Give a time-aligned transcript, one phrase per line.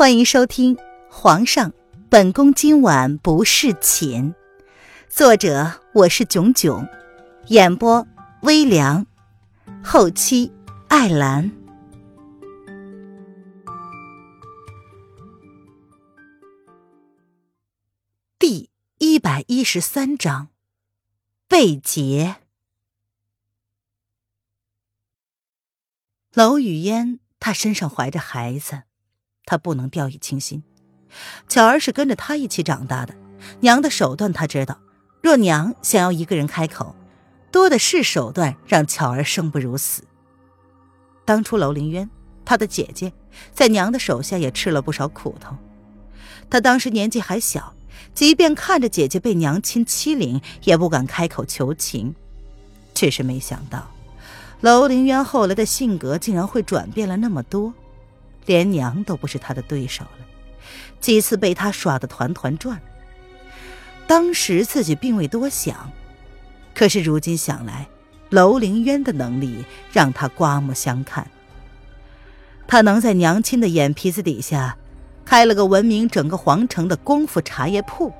[0.00, 0.76] 欢迎收听
[1.10, 1.74] 《皇上，
[2.08, 4.32] 本宫今晚不侍寝》，
[5.10, 6.88] 作者我是囧囧，
[7.48, 8.08] 演播
[8.40, 9.06] 微凉，
[9.84, 10.50] 后期
[10.88, 11.52] 艾兰。
[18.38, 20.48] 第一百一十三章，
[21.46, 22.36] 被劫。
[26.32, 28.84] 娄雨嫣，她身上怀着孩子。
[29.44, 30.62] 他不能掉以轻心，
[31.48, 33.14] 巧儿是跟着他一起长大的，
[33.60, 34.78] 娘的手段他知道。
[35.22, 36.94] 若娘想要一个人开口，
[37.50, 40.04] 多的是手段让巧儿生不如死。
[41.24, 42.08] 当初楼凌渊，
[42.44, 43.12] 他的姐姐，
[43.52, 45.56] 在娘的手下也吃了不少苦头。
[46.48, 47.74] 他当时年纪还小，
[48.14, 52.14] 即便看着姐姐被娘亲欺凌，也不敢开口求情。
[52.94, 53.90] 只是没想到，
[54.60, 57.72] 楼凌渊后来的性格竟然会转变了那么多。
[58.46, 60.26] 连娘都不是他的对手了，
[61.00, 62.80] 几次被他耍得团团转。
[64.06, 65.92] 当时自己并未多想，
[66.74, 67.86] 可是如今想来，
[68.30, 71.30] 楼凌渊的能力让他刮目相看。
[72.66, 74.76] 他能在娘亲的眼皮子底下
[75.24, 78.12] 开了个闻名整个皇城的功夫茶叶铺，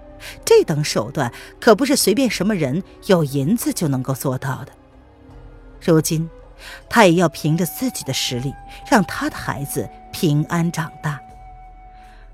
[0.45, 4.73] 这等手段可不是随便什么人有银子就能够做到的。
[5.81, 6.29] 如今。
[6.89, 8.55] 他也要凭着自己的实力，
[8.91, 11.21] 让他的孩子平安长大。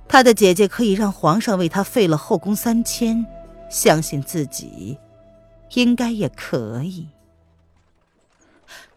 [0.08, 3.26] 他的姐姐可以让皇上为他废了后宫三千，
[3.68, 4.98] 相信自己，
[5.74, 7.08] 应该也可以。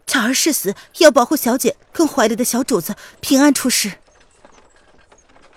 [0.06, 3.92] 巧儿誓死要保护小姐跟怀里的小主子平安出世。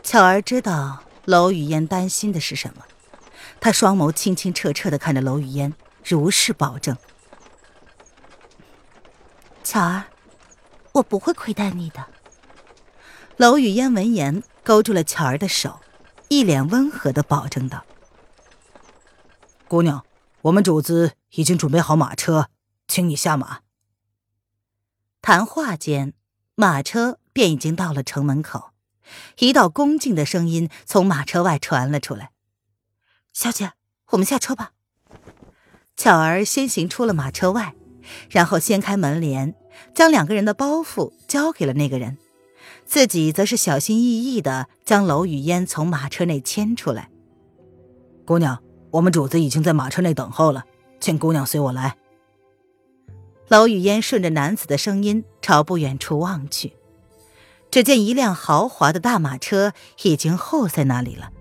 [0.03, 2.83] 巧儿知道娄雨嫣担心的是什么，
[3.59, 6.95] 她双眸清清澈澈的看着娄雨嫣，如是保证。
[9.63, 10.03] 巧儿，
[10.91, 12.05] 我不会亏待你的。
[13.37, 15.79] 娄雨嫣闻言，勾住了巧儿的手，
[16.27, 17.85] 一脸温和的保证道
[19.67, 20.05] ：“姑娘，
[20.41, 22.49] 我们主子已经准备好马车，
[22.87, 23.61] 请你下马。”
[25.21, 26.13] 谈话间，
[26.55, 28.71] 马车便已经到了城门口，
[29.39, 32.31] 一道恭敬的声音从马车外传了出来
[33.31, 33.71] ：“小姐，
[34.09, 34.73] 我们下车吧。”
[35.95, 37.73] 巧儿先行出了马车外。
[38.29, 39.55] 然后掀开门帘，
[39.93, 42.17] 将两个人的包袱交给了那个人，
[42.85, 47.09] 自己则是小心翼翼的将娄雨嫣从马车内牵出来。
[48.25, 50.63] 姑娘，我们主子已经在马车内等候了，
[50.99, 51.97] 请姑娘随我来。
[53.49, 56.73] 娄雨嫣顺着男子的声音朝不远处望去，
[57.69, 61.31] 只见一辆豪华的大马车已经候在那里了，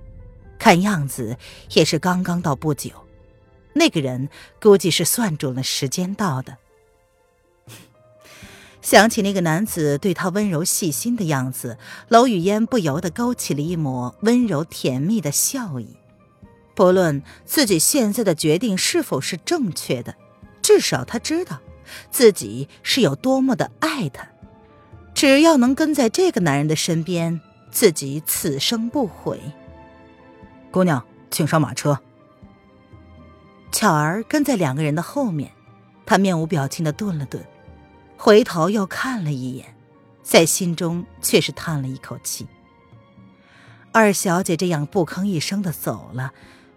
[0.59, 1.37] 看样子
[1.75, 2.91] 也是刚刚到不久。
[3.75, 4.28] 那个人
[4.60, 6.59] 估计是算准了时间到的。
[8.81, 11.78] 想起那个男子对他温柔细心的样子，
[12.09, 15.97] 娄雨嫣不由得勾起了一抹温柔甜蜜的笑意。
[16.75, 20.16] 不论自己现在的决定是否是正确的，
[20.62, 21.61] 至少她知道
[22.11, 24.27] 自己是有多么的爱他。
[25.15, 27.41] 只要能跟在这个男人的身边，
[27.71, 29.38] 自己此生不悔。
[30.72, 32.00] 姑娘，请上马车。
[33.72, 35.50] 巧儿跟在两个人的后面，
[36.05, 37.43] 她面无表情的顿了顿，
[38.16, 39.75] 回头又看了一眼，
[40.22, 42.47] 在心中却是叹了一口气。
[43.91, 46.32] 二小姐这样不吭一声的走了，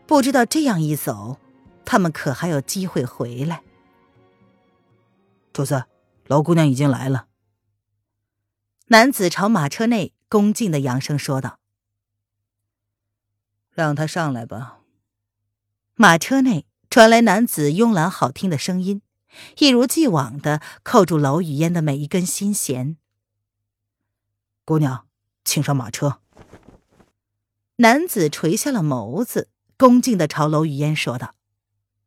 [0.07, 1.37] 不知道这样一走，
[1.83, 3.61] 他们可还有机会回来？
[5.53, 5.83] 主子，
[6.27, 7.27] 老姑娘已经来了。
[8.87, 11.59] 男子朝马车内恭敬的扬声说道
[13.71, 14.79] ：“让她上来吧。”
[15.95, 16.65] 马车内。
[16.95, 19.01] 传来男子慵懒好听的声音，
[19.57, 22.95] 一如既往的扣住娄雨嫣的每一根心弦。
[24.63, 25.05] 姑娘，
[25.43, 26.21] 请上马车。
[27.75, 31.35] 男子垂下了眸子，恭敬的朝娄雨嫣说道。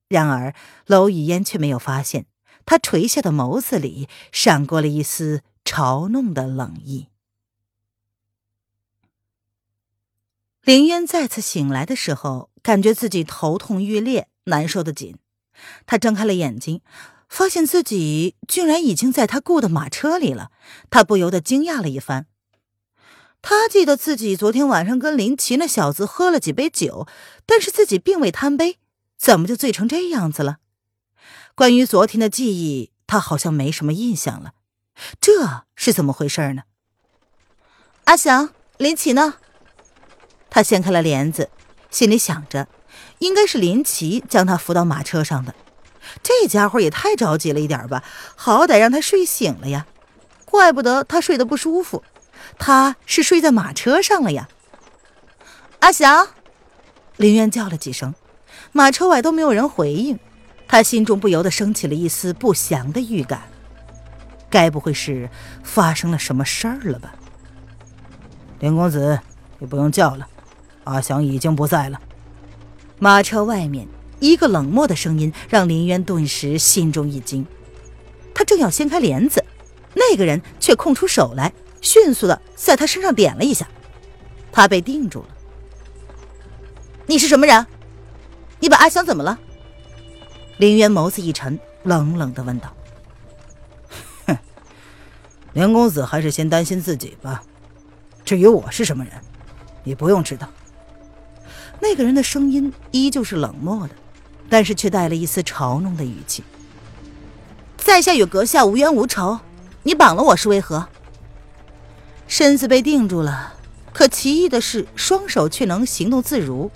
[0.09, 0.54] 然而
[0.87, 2.25] 娄雨嫣却没有发现，
[2.65, 7.09] 他垂下的眸子里闪过了一丝嘲弄的冷意。
[10.62, 14.30] 林渊再次醒来的时候，感觉自己头痛欲裂。
[14.48, 15.16] 难受的紧，
[15.86, 16.83] 他睁开了眼睛，
[17.28, 20.50] 发现自己居然已经在他雇的马车里了。
[20.91, 22.27] 他不由得惊讶了一番。
[23.41, 27.06] 他记得自己昨天晚上跟林奇那小子喝了几杯酒，
[27.47, 28.78] 但是自己并未贪杯，
[29.16, 30.59] 怎么就醉成这样子了？
[31.54, 34.54] 关于昨天的记忆，他好像没什么印象了。
[35.21, 36.62] 这是怎么回事呢？
[38.04, 39.34] 阿祥，林奇呢？
[40.50, 41.50] 他掀开了帘子，
[41.91, 42.66] 心里想着。
[43.18, 45.54] 应该是林奇将他扶到马车上的，
[46.22, 48.03] 这家伙也太着急了一点吧？
[48.36, 49.86] 好歹让他睡醒了呀，
[50.44, 52.03] 怪不得他睡得不舒服，
[52.59, 54.48] 他是睡在马车上了呀。
[55.80, 56.28] 阿祥！
[57.16, 58.15] 林渊叫了几声，
[58.72, 60.18] 马车外都没有人回应，
[60.66, 63.42] 他心中不由得升起了一丝不祥的预感。
[64.50, 65.28] 该不会是
[65.62, 67.14] 发生了什么事儿了吧？
[68.60, 69.21] 林公子，
[69.59, 70.26] 你不用叫了，
[70.84, 72.00] 阿祥已经不在了。
[72.98, 73.86] 马车外面，
[74.21, 77.47] 一个冷漠的声音让林渊顿时心中一惊。
[78.34, 79.45] 他正要掀开帘子，
[79.95, 83.68] 那个人却空出手来，迅速的在他身上点了一下，
[84.50, 85.28] 他被定住了。
[87.06, 87.66] 你是什么人？
[88.60, 89.39] 你把阿香怎么了？
[90.59, 92.74] 林渊眸子一沉，冷冷的问道。
[95.53, 97.42] 林公子还是先担心自己吧。
[98.24, 99.15] 至于我是什么人，
[99.83, 100.48] 你不用知道。
[101.80, 103.95] 那个人的声音依旧是冷漠的，
[104.48, 106.42] 但是却带了一丝嘲弄的语气。
[107.77, 109.39] 在下与阁下无冤无仇，
[109.83, 110.89] 你绑了我是为何？
[112.27, 113.54] 身子被定住了，
[113.92, 116.71] 可奇异的是，双手却能行动自如。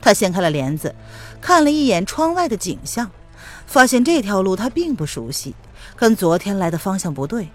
[0.00, 0.94] 他掀开了帘子，
[1.40, 3.10] 看了一眼窗外的景象，
[3.66, 5.54] 发现这条路他并不熟悉，
[5.94, 7.48] 跟昨天来的方向不对。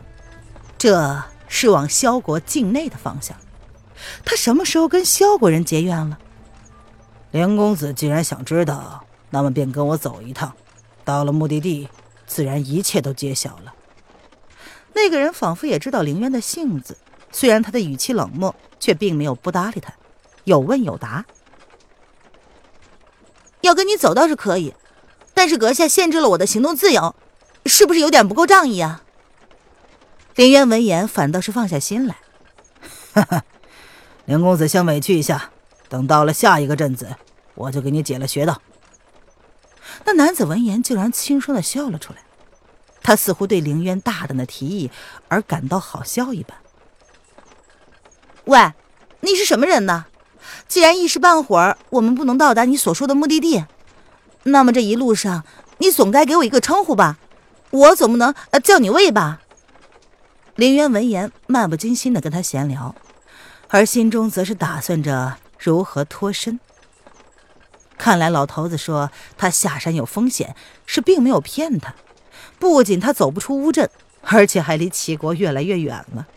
[0.77, 3.36] 这是往萧国境内的方向，
[4.24, 6.18] 他什么时候跟萧国人结怨了？
[7.31, 10.53] 林公子既然想知道，那么便跟我走一趟，
[11.05, 11.87] 到了目的地，
[12.25, 13.75] 自然一切都揭晓了。
[14.93, 16.97] 那个人仿佛也知道凌渊的性子，
[17.31, 19.93] 虽然他的语气冷漠，却并没有不搭理他，
[20.43, 21.25] 有问有答。
[23.61, 24.73] 要跟你走倒是可以，
[25.35, 27.15] 但是阁下限制了我的行动自由，
[27.65, 29.03] 是不是有点不够仗义啊？
[30.35, 32.15] 林渊闻言，反倒是放下心来。
[33.13, 33.43] 哈哈，
[34.25, 35.51] 林公子先委屈一下，
[35.89, 37.15] 等到了下一个镇子，
[37.56, 38.62] 我就给你解了穴道。
[40.06, 42.19] 那男子闻言，竟然轻声的笑了出来。
[43.01, 44.91] 他似乎对凌渊大胆的提议
[45.30, 46.56] 而感到好笑一般。
[48.45, 48.74] 喂，
[49.21, 50.06] 你是什么人呢？
[50.68, 53.65] 既然一时半会儿我们不能到达你所说的目的地，
[54.44, 55.44] 那么这一路上
[55.80, 57.18] 你总该给我一个称呼吧？
[57.71, 58.33] 我总不能
[58.63, 59.41] 叫你魏吧？
[60.56, 62.95] 林渊闻言，漫不经心的跟他闲聊，
[63.69, 66.59] 而心中则是打算着如何脱身。
[67.97, 71.94] 看来老头子说他下山有风险，是并没有骗他。
[72.57, 73.89] 不仅他走不出乌镇，
[74.21, 76.27] 而且还离齐国越来越远了。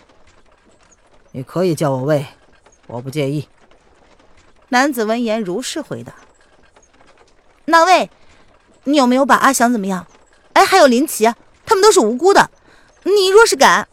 [1.30, 2.26] 你可以叫我魏，
[2.88, 3.48] 我不介意。
[4.70, 6.14] 男子闻言如是回答。
[7.66, 8.10] 那魏，
[8.84, 10.06] 你有没有把阿祥怎么样？
[10.54, 11.32] 哎，还有林奇，
[11.64, 12.50] 他们都是无辜的。
[13.04, 13.88] 你若是敢……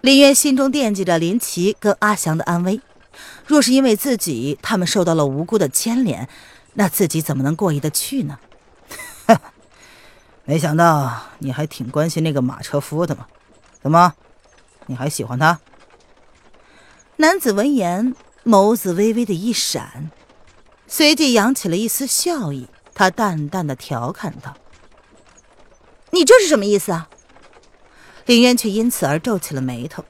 [0.00, 2.80] 林渊心中惦记着林奇跟阿祥的安危，
[3.50, 6.28] 若是因为自己他们受到了无辜的牵连，
[6.74, 8.38] 那自己怎么能过意得去呢？
[10.46, 13.26] 没想到你还挺关心那个马车夫的嘛？
[13.82, 14.14] 怎么，
[14.86, 15.58] 你还喜欢他？
[17.16, 18.14] 男子闻言，
[18.44, 20.12] 眸子微微的一闪，
[20.86, 22.68] 随即扬起了一丝笑意。
[22.94, 24.54] 他淡淡的调侃道
[26.12, 27.08] ：“你这是什么意思啊？”
[28.26, 30.04] 林渊却因此而皱起了眉头，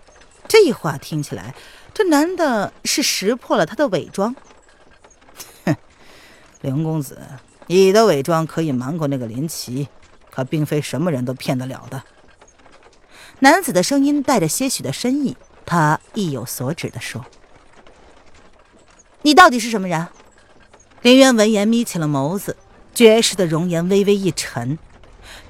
[0.47, 1.55] 这话听起来，
[2.01, 4.35] 这男的是识破了他的伪装。
[5.67, 5.77] 哼，
[6.63, 7.21] 林公子，
[7.67, 9.87] 你的伪装可以瞒过那个林奇，
[10.31, 12.03] 可并非什么人都骗得了的。
[13.41, 15.37] 男子的声音带着些许的深意，
[15.67, 17.27] 他意有所指的说
[19.21, 20.09] ：“你到底是什么人？”
[21.03, 22.57] 林渊闻言眯起了眸子，
[22.95, 24.79] 绝世的容颜微微一沉。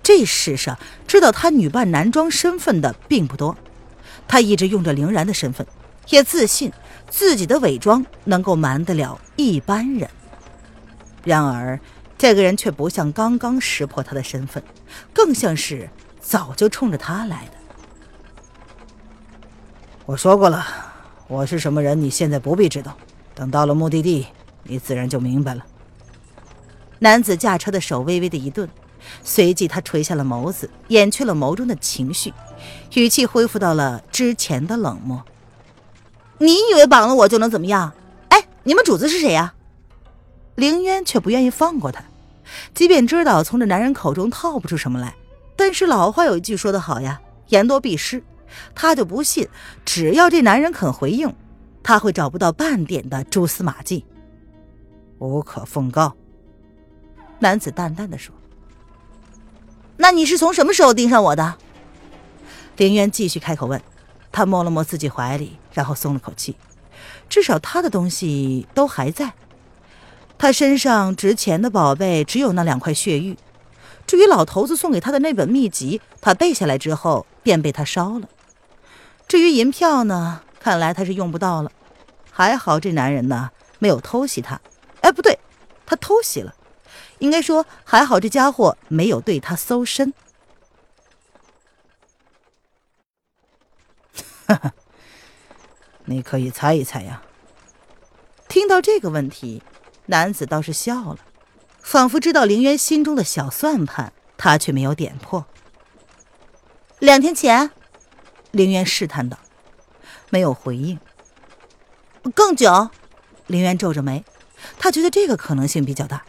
[0.02, 0.76] 这世上
[1.06, 3.56] 知道他女扮男装身份的并不多，
[4.26, 5.64] 他一直用着凌然的身份，
[6.10, 6.72] 也自信
[7.08, 10.08] 自己的伪装能够瞒得了一般人。
[11.24, 11.80] 然而，
[12.18, 14.62] 这个人却不像刚刚识破他的身份，
[15.12, 15.88] 更像是
[16.20, 17.52] 早就冲着他来的。
[20.06, 20.66] 我说过了，
[21.28, 22.96] 我是什么人，你现在不必知道，
[23.34, 24.26] 等到了目的地，
[24.64, 25.64] 你自然就明白了。
[26.98, 28.68] 男子驾车的手微微的一顿。
[29.24, 32.34] 随即，他垂下了眸子，掩去了眸中的情绪，
[32.94, 35.24] 语气恢复到了之前的冷漠。
[36.40, 37.92] 你以为绑了我就能怎么样？
[38.30, 39.54] 哎，你们主子是谁呀？
[40.56, 42.02] 凌渊却不愿意放过他，
[42.74, 45.14] 即便知道从这男人口中套不出什么来，
[45.54, 48.22] 但是老话有一句说得好呀，言多必失。
[48.74, 49.46] 他就不信，
[49.84, 51.32] 只要这男人肯回应，
[51.82, 54.04] 他会找不到半点的蛛丝马迹。
[55.18, 56.16] 无可奉告。
[57.38, 58.34] 男子淡淡的说。
[59.98, 61.54] 那你是从什么时候盯上我的？
[62.78, 63.80] 凌渊继续开口问。
[64.32, 66.56] 他摸了摸自己怀里，然后松了口气，
[67.28, 69.34] 至少他的东西都还在。
[70.38, 73.36] 他身上值钱的宝贝只有那两块血玉，
[74.06, 78.28] 至于老头子送给他的那本秘籍，他背下来之后便被他烧了。
[79.28, 81.70] 至于银票呢，看来他是用不到了。
[82.30, 84.60] 还好这男人呢，没有偷袭他。
[85.02, 85.38] 哎，不对，
[85.84, 86.54] 他偷袭了。
[87.18, 90.14] 应该说还好，这家伙没有对他搜身。
[94.46, 94.72] 哈哈，
[96.10, 97.22] 你可以猜一猜呀。
[98.48, 99.62] 听到这个问题，
[100.06, 101.18] 男子倒是笑了，
[101.80, 105.46] 仿佛知道凌渊心中的小算盘，他却没有点破。
[106.98, 107.70] 两天前，
[108.50, 109.38] 凌渊试探道，
[110.30, 110.98] 没有回应。
[112.34, 112.90] 更久，
[113.46, 114.24] 凌渊皱着眉，
[114.78, 116.24] 他觉得这个可能性比较大。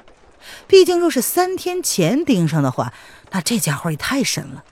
[0.68, 2.94] 毕竟，若是三天前盯上的话，
[3.32, 4.64] 那这家伙也太神了。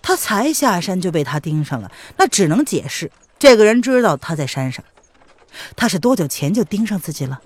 [0.00, 3.10] 他才下山就被他盯上了，那只能解释
[3.44, 4.82] 这个人知道他在山上。
[5.76, 7.42] 他是多久前就盯上自己了？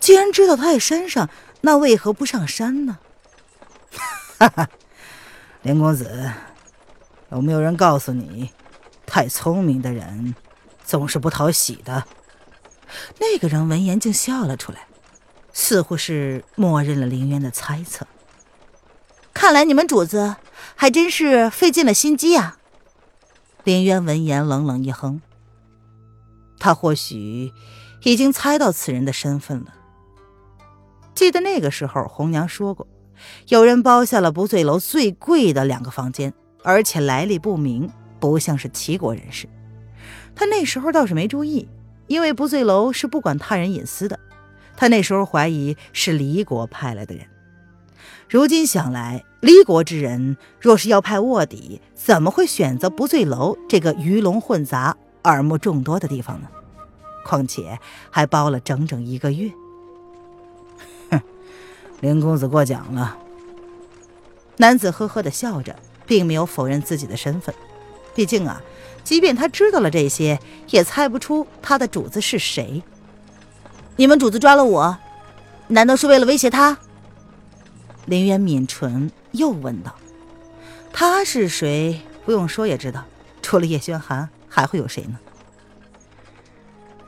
[0.00, 1.28] 既然知道他在山上，
[1.60, 2.98] 那为何不上山呢？
[4.38, 4.70] 哈哈，
[5.60, 6.32] 林公子，
[7.30, 8.52] 有没有人告诉你，
[9.04, 10.34] 太聪明的人
[10.82, 12.06] 总是不讨喜的？
[13.18, 14.86] 那个人闻言竟笑了出来。
[15.52, 18.06] 似乎是默认了林渊的猜测。
[19.34, 20.36] 看来你们主子
[20.74, 22.56] 还真是费尽了心机啊！
[23.64, 25.20] 林渊闻言冷冷一哼，
[26.58, 27.52] 他或许
[28.02, 29.72] 已经猜到此人的身份了。
[31.14, 32.88] 记得那个时候，红娘说过，
[33.48, 37.88] 有人包下了不醉楼最贵的两个房间，而且来历不明，
[38.18, 39.48] 不像是齐国人士。
[40.34, 41.68] 他那时候倒是没注意，
[42.08, 44.18] 因为不醉楼是不管他人隐私的。
[44.76, 47.26] 他那时候怀疑是离国派来的人，
[48.28, 56.46] 如今想来，离国之人若是要派卧底，怎么会选择不醉楼这个鱼龙混杂、耳目众多的地方呢？
[57.24, 57.76] 况且
[58.08, 59.50] 还包了整整一个月。
[61.10, 61.20] 哼，
[62.00, 63.18] 林公子过奖了。
[64.58, 65.74] 男子呵呵的笑着，
[66.06, 67.52] 并没有否认自己的身份。
[68.14, 68.62] 毕竟啊，
[69.02, 70.38] 即便他知道了这些，
[70.70, 72.80] 也猜不出他的主子是谁。
[73.96, 74.96] 你们主子抓了我，
[75.66, 76.78] 难道是为了威胁他？
[78.06, 79.94] 林渊抿唇，又问道
[80.92, 82.00] ：“他是谁？
[82.24, 83.04] 不用说也知道，
[83.42, 85.18] 除了叶轩寒，还会有谁呢？”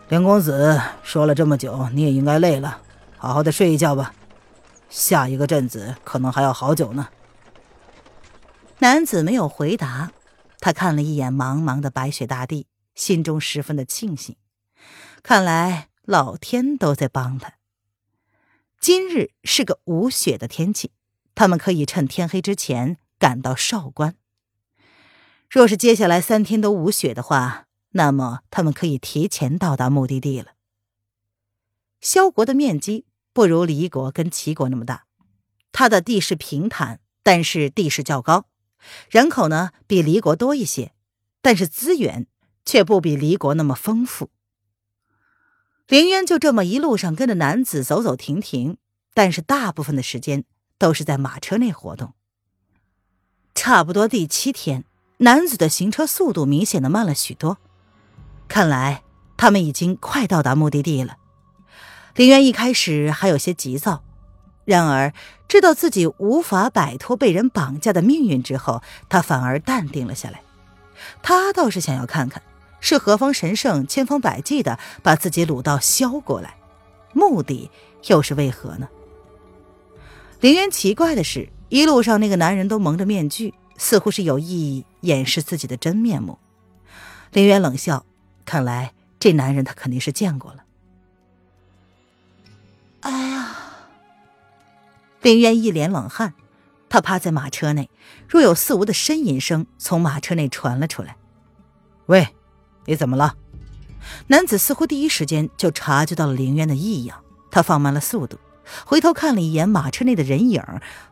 [0.09, 2.83] 林公子说了这么久，你也应该累了，
[3.17, 4.15] 好好的睡一觉吧。
[4.89, 7.09] 下一个镇子可能还要好久呢。
[8.79, 10.13] 男子没有回答，
[10.61, 14.37] 他看了一眼茫茫的白雪大地，心中十分的庆幸，
[15.23, 15.89] 看来。
[16.07, 17.55] 老天都在帮他。
[18.79, 20.91] 今日是个无雪的天气，
[21.35, 24.17] 他们可以趁天黑之前赶到韶关。
[25.51, 30.53] 若是接下来三天都无雪的话，那么他们可以提前到达目的地了。
[32.01, 35.07] 萧国的面积不如离国跟齐国那么大，
[35.73, 38.47] 它的地势平坦，但是地势较高；
[39.09, 40.93] 人口呢比离国多一些，
[41.41, 42.27] 但是资源
[42.65, 44.31] 却不比离国那么丰富。
[45.87, 48.79] 林渊就这么一路上跟着男子走走停停，
[49.13, 50.45] 但是大部分的时间
[50.79, 52.13] 都是在马车内活动。
[53.55, 54.85] 差不多第七天，
[55.19, 57.59] 男子的行车速度明显的慢了许多，
[58.49, 59.03] 看来
[59.37, 61.17] 他们已经快到达目的地了。
[62.15, 64.03] 林渊一开始还有些急躁，
[64.65, 65.13] 然而
[65.49, 70.43] 知道自己无法摆脱被人绑架的命运之后，他反而淡定了下来。
[71.23, 72.43] 他倒是想要看看。
[72.81, 76.59] 是何方神圣千方百计的把自己掳到萧国来，
[77.15, 77.71] 目的
[78.09, 78.87] 又是为何呢？
[80.45, 86.39] 林渊奇怪的是，一路上那个男人都蒙着面具，似乎是有意掩饰自己的真面目。
[87.33, 88.05] 林渊冷笑，
[88.45, 90.65] 看来这男人他肯定是见过了。
[93.01, 93.57] 哎呀！
[95.23, 96.35] 林渊一脸冷汗，
[96.91, 97.89] 他趴在马车内，
[98.29, 101.17] 若有似无的呻吟声从马车内传了出来。
[102.05, 102.29] 喂。
[102.85, 103.35] 你怎么了？
[104.27, 108.39] 男子似乎第一时间就察觉到了林渊的异样，他放慢了速度，
[108.85, 110.63] 回头看了一眼马车内的人影，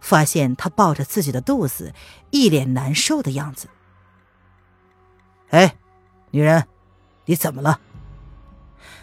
[0.01, 1.95] 发现他抱着自己的肚子，
[2.31, 3.69] 一脸难受的样子。
[5.51, 5.77] 哎，
[6.31, 6.67] 女人，
[7.27, 7.81] 你怎么了？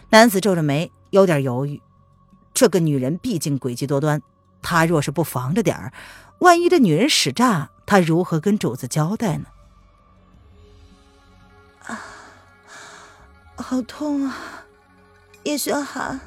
[0.09, 1.81] 男子皱着眉，有点犹豫。
[2.53, 4.21] 这个女人毕竟诡计多端，
[4.61, 5.93] 他若是不防着点儿，
[6.39, 9.45] 万一这女人使诈，他如何跟主子交代呢？
[11.85, 12.01] 啊
[13.55, 14.35] 好痛啊，
[15.43, 16.19] 叶轩寒。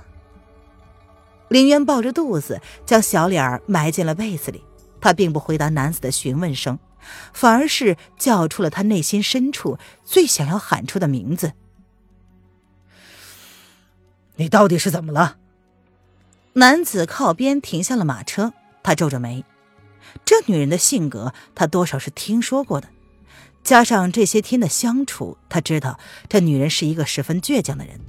[1.52, 4.64] 林渊抱着肚子，将小脸埋进了被子里。
[5.02, 6.78] 他并不回答男子的询问声，
[7.34, 11.52] 反而是叫出了他内心深处最想要喊出的名字
[14.36, 15.36] ：“你到底是怎么了？”
[16.54, 19.44] 男子靠边停下了马车，他皱着眉。
[20.24, 22.88] 这女人的性格，他多少是听说过的。
[23.64, 28.00] 加上这些天的相处，他知道这女人是一个十分倔强的人。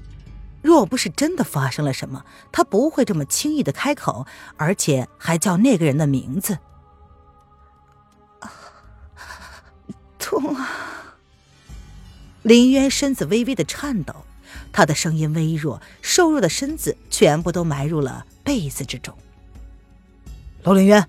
[0.63, 4.25] 若不是真的发生了什么，他不会这么轻易的开口，
[4.57, 6.57] 而且还叫那个人的名字。
[10.17, 10.69] 痛啊！
[12.43, 14.15] 林渊身子微微的颤抖，
[14.71, 19.13] 他的声音微弱，瘦弱的身子全部都埋入了被子之中。
[20.63, 21.07] 楼林渊，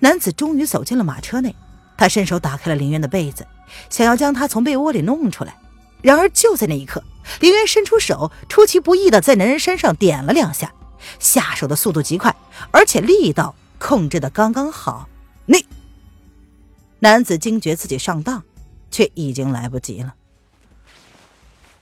[0.00, 1.56] 男子终于走进了马车内，
[1.96, 3.46] 他伸手打开了林渊的被子，
[3.88, 5.56] 想要将他从被窝里弄出来。
[6.02, 7.02] 然而就在那一刻，
[7.40, 10.72] 林渊伸出手，出其不意的在男人身上点了两下，
[11.18, 12.34] 下手的速度极快，
[12.70, 15.08] 而且力道控制的刚刚好。
[15.46, 15.66] 你，
[17.00, 18.44] 男子惊觉自己上当，
[18.90, 20.14] 却已经来不及了。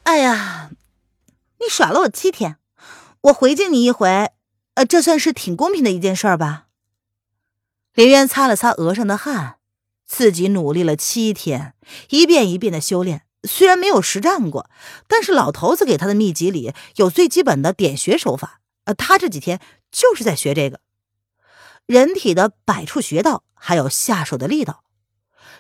[0.04, 0.70] 哎呀，
[1.60, 2.56] 你耍了我七天，
[3.22, 4.30] 我回敬你一回，
[4.74, 6.68] 呃，这算是挺公平的一件事儿吧？
[7.92, 9.56] 林渊擦了擦额上的汗，
[10.06, 11.74] 自己努力了七天，
[12.10, 13.25] 一遍一遍的修炼。
[13.46, 14.68] 虽然没有实战过，
[15.06, 19.60] 但是老头子给他的秘籍里有最基本的点穴手法，呃，他这几天
[19.90, 20.80] 就是在学这个
[21.86, 24.82] 人体的百处穴道，还有下手的力道。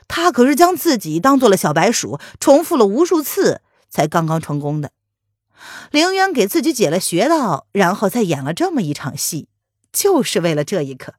[0.08, 4.92] 他可是将自己当做了小白鼠，重复了无数次才刚刚成功的。
[5.90, 9.48] 凌渊给自己解了穴道，然后再演了这么一场戏，
[9.92, 11.14] 就是为了这一刻。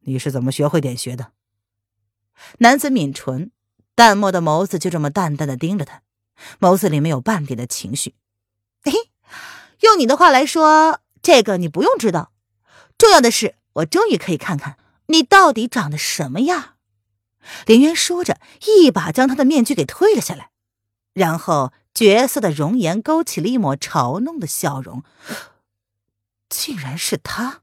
[0.00, 1.32] 你是怎么学会点穴的？
[2.58, 3.50] 男子抿唇。
[3.96, 6.02] 淡漠的眸子就这么淡淡的盯着他，
[6.60, 8.14] 眸子里没有半点的情绪。
[8.82, 8.92] 嘿，
[9.80, 12.30] 用你的话来说，这个你不用知道。
[12.98, 14.76] 重要的是，我终于可以看看
[15.06, 16.76] 你到底长得什么样。
[17.64, 20.50] 林渊说着，一把将他的面具给推了下来，
[21.14, 25.02] 然后绝色的容颜勾起了一抹嘲弄的笑容。
[26.50, 27.62] 竟然是他！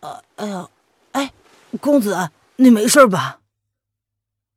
[0.00, 0.70] 呃，哎呦！
[1.80, 3.40] 公子，你没事吧？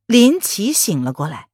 [0.05, 1.49] 林奇醒了过来，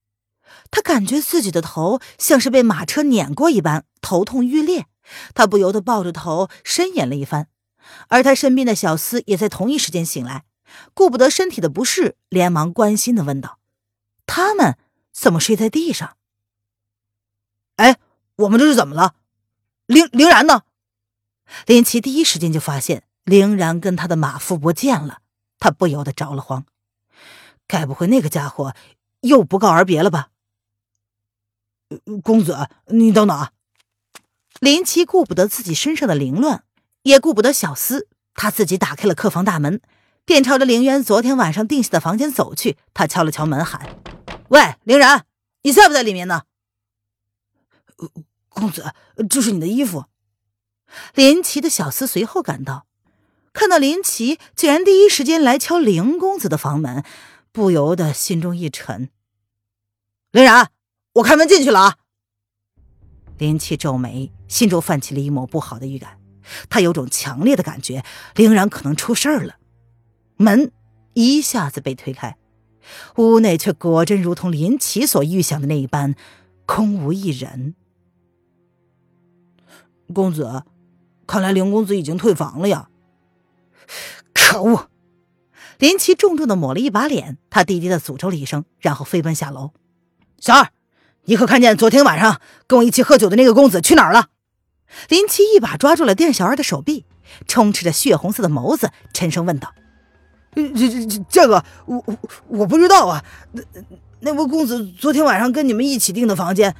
[0.71, 4.85] 他感觉自己的头像是被马车碾过一般，头痛欲裂。
[5.33, 7.47] 他不由得抱着头呻吟了一番，
[8.07, 10.45] 而他身边的小厮也在同一时间醒来，
[10.93, 13.59] 顾不得身体的不适，连忙关心的问道
[14.25, 14.77] ：“他们
[15.11, 16.17] 怎么睡在地上？”
[17.77, 17.97] 哎，
[18.37, 19.15] 我们这是怎么了？
[19.85, 20.63] 凌凌然呢？
[21.67, 25.19] 林奇第一时间就发现凌然跟他的马夫不见了。
[25.65, 26.63] 他不由得着了慌，
[27.65, 28.75] 该不会那个家伙
[29.21, 30.29] 又不告而别了吧？
[32.21, 33.51] 公子，你等等啊！
[34.59, 36.63] 林奇顾不得自己身上的凌乱，
[37.01, 39.81] 也顾不得小厮，他自己打开了客房大门，
[40.23, 42.77] 便朝着凌渊昨天晚上定下的房间走去。
[42.93, 43.97] 他敲了敲门，喊
[44.49, 45.25] ：“喂，凌然，
[45.63, 46.43] 你在不在里面呢？”
[48.49, 48.93] 公子，
[49.27, 50.05] 这是你的衣服。
[51.15, 52.85] 林奇的小厮随后赶到。
[53.55, 57.03] 看到林奇竟然第一时间来敲凌公子的房门，
[57.53, 59.09] 不由得心中一沉。
[60.31, 60.69] 林然，
[61.13, 61.95] 我开门进去了啊！
[63.37, 66.19] 林奇皱眉，心中泛起了一抹不好的预感。
[66.69, 68.03] 他有种强烈的感觉，
[68.35, 69.55] 凌然可能出事儿了。
[70.35, 70.73] 门
[71.13, 72.35] 一下子被推开，
[73.15, 76.13] 屋内却果真如同林奇所预想的那一般，
[76.65, 77.73] 空无一人。
[80.13, 80.63] 公子，
[81.25, 82.89] 看来凌公子已经退房了呀。
[84.45, 84.89] 可恶！
[85.79, 89.71] 林奇重重的抹了一把脸，他低低的诅咒了一声，然后飞奔下楼。
[90.39, 90.69] 小二，
[91.23, 94.27] 你可看见昨天晚上跟我一起喝酒的那个公子去哪儿了？
[95.09, 97.05] 林奇一把抓住了店小二的手臂，
[97.47, 99.73] 充斥着血红色的眸子，沉声问道
[100.53, 102.17] ：“这这这这个，我我
[102.49, 103.25] 我不知道啊。
[103.51, 103.63] 那
[104.19, 106.75] 那位公子昨天晚上跟你们一起订的房间，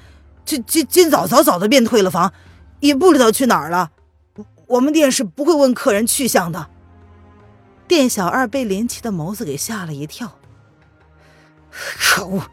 [0.46, 2.32] 今今今早早早的便退了房，
[2.80, 3.90] 也不知道去哪儿了。
[4.68, 6.70] 我们店是不会问客人去向的。”
[7.88, 10.38] 店小二被林奇的眸子给吓了一跳。
[11.70, 12.44] 可恶，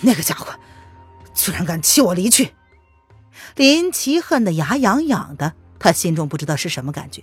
[0.00, 0.54] 那个家伙
[1.34, 2.54] 居然敢弃我离去！
[3.54, 7.22] 林奇恨得牙痒痒的，他心中不知道是什么感觉。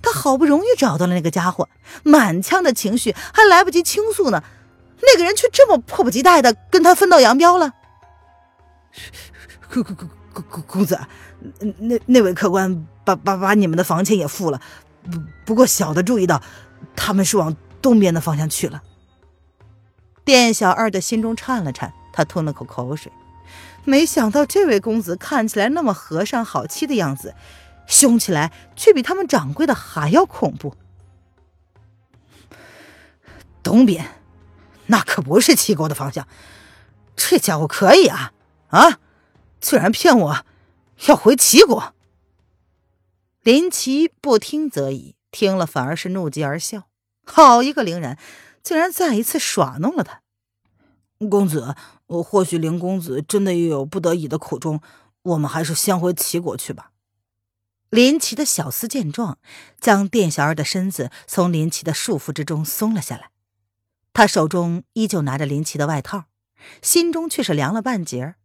[0.00, 1.68] 他好不容易找到了那个家伙，
[2.04, 4.44] 满腔的情绪还来不及倾诉呢，
[5.02, 7.72] 那个人却这么迫不及待的跟他分道扬镳了。
[9.72, 11.00] 公公公公公公子，
[11.78, 14.60] 那那位客官把把把你们的房钱也付了。
[15.10, 16.42] 不不过，小的注意到，
[16.96, 18.82] 他们是往东边的方向去了。
[20.24, 23.12] 店小二的心中颤了颤，他吞了口口水，
[23.84, 27.34] 没想到这位公子看起来那么和善好欺的样子，
[27.86, 30.74] 凶起来却比他们掌柜的还要恐怖。
[33.62, 34.06] 东边，
[34.86, 36.26] 那可不是齐国的方向。
[37.16, 38.32] 这家伙可以啊
[38.68, 38.98] 啊！
[39.60, 40.44] 居然骗我
[41.06, 41.93] 要回齐国。
[43.44, 46.88] 林奇不听则已，听了反而是怒极而笑。
[47.26, 48.18] 好一个凌然，
[48.62, 50.22] 竟然再一次耍弄了他！
[51.28, 51.76] 公子，
[52.06, 54.80] 或许林公子真的也有不得已的苦衷，
[55.20, 56.92] 我们还是先回齐国去吧。
[57.90, 59.36] 林奇的小厮见状，
[59.78, 63.28] 将店小二的身子从林奇的束缚之中松了下来。
[64.14, 66.24] 他手中依旧拿着林奇的外套，
[66.80, 68.36] 心中却是凉了半截儿。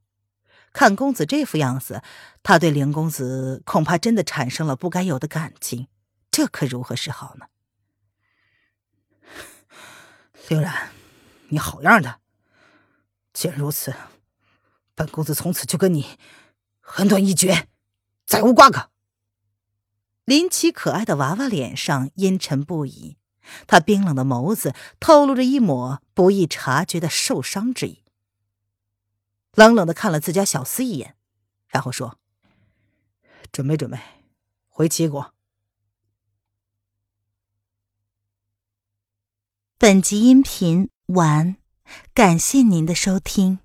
[0.74, 2.02] 看公子这副样子，
[2.44, 5.88] 他对林公子恐怕真的产生了不该有的感情，
[6.32, 7.48] 这可如何是好呢？
[10.48, 10.92] 凌然，
[11.50, 12.20] 你好样的！
[13.34, 13.94] 既然如此，
[14.96, 16.18] 本公子从此就跟你
[16.98, 17.68] 恩断义绝，
[18.26, 18.90] 再无瓜葛。
[20.26, 23.18] 林奇可爱的娃娃脸上阴沉不已，
[23.66, 28.04] 他冰冷的眸子透露着一抹不易察觉的受伤之意。
[29.54, 31.16] 冷冷的看了自家小厮一眼，
[31.68, 32.18] 然后说
[33.52, 34.00] ：“准备准备，
[34.68, 35.34] 回齐国。”
[39.78, 41.58] 本集音频完，
[42.14, 43.60] 感谢您的收听。